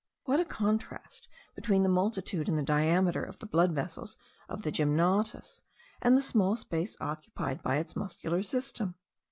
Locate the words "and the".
2.49-2.63, 6.01-6.23